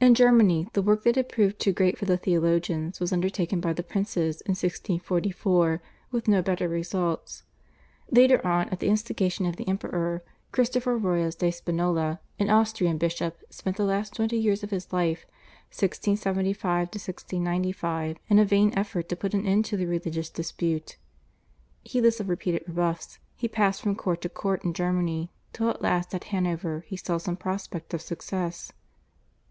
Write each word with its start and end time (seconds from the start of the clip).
In 0.00 0.14
Germany 0.14 0.66
the 0.72 0.82
work, 0.82 1.04
that 1.04 1.14
had 1.14 1.28
proved 1.28 1.60
too 1.60 1.72
great 1.72 1.96
for 1.98 2.06
the 2.06 2.16
theologians, 2.16 2.98
was 2.98 3.12
undertaken 3.12 3.60
by 3.60 3.72
the 3.74 3.82
princes 3.84 4.40
in 4.40 4.52
1644, 4.52 5.80
with 6.10 6.26
no 6.26 6.42
better 6.42 6.68
results. 6.68 7.44
Later 8.10 8.44
on, 8.44 8.68
at 8.70 8.80
the 8.80 8.88
instigation 8.88 9.44
of 9.46 9.56
the 9.56 9.68
Emperor, 9.68 10.22
Christopher 10.52 10.98
Royas 10.98 11.36
de 11.38 11.50
Spinola, 11.52 12.18
an 12.38 12.48
Austrian 12.50 12.96
bishop, 12.98 13.40
spent 13.50 13.76
the 13.76 13.84
last 13.84 14.16
twenty 14.16 14.38
years 14.38 14.62
of 14.64 14.70
his 14.70 14.90
life 14.92 15.26
(1675 15.70 16.88
1695) 16.88 18.16
in 18.28 18.38
a 18.38 18.44
vain 18.46 18.72
effort 18.74 19.08
to 19.10 19.14
put 19.16 19.34
an 19.34 19.46
end 19.46 19.66
to 19.66 19.76
the 19.76 19.86
religious 19.86 20.30
dispute. 20.30 20.96
Heedless 21.84 22.18
of 22.20 22.28
repeated 22.30 22.64
rebuffs, 22.66 23.20
he 23.36 23.46
passed 23.48 23.82
from 23.82 23.94
court 23.96 24.22
to 24.22 24.30
court 24.30 24.64
in 24.64 24.72
Germany 24.72 25.30
till 25.52 25.68
at 25.68 25.82
last 25.82 26.14
at 26.14 26.24
Hanover 26.32 26.84
he 26.88 26.96
saw 26.96 27.18
some 27.18 27.36
prospect 27.36 27.92
of 27.94 28.00
success. 28.00 28.72